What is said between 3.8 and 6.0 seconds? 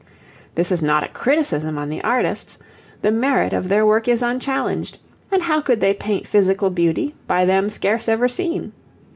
work is unchallenged; and how could they